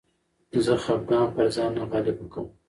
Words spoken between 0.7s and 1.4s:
خپګان